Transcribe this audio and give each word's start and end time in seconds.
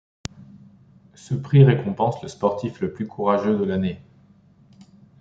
Ce 1.13 1.35
prix 1.35 1.63
récompense 1.63 2.23
le 2.23 2.27
sportif 2.27 2.81
le 2.81 2.91
plus 2.91 3.05
courageux 3.05 3.55
de 3.55 3.63
l'année. 3.65 4.01